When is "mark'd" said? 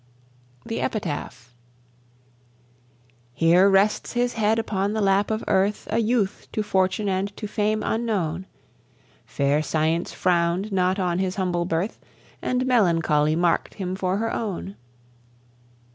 13.35-13.75